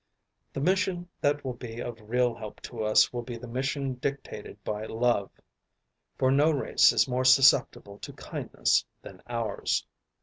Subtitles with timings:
[0.51, 4.57] The mission that will be of real help to us will be the mission dictated
[4.63, 5.29] by love,
[6.17, 9.85] for no race is more susceptible to kindness than ours.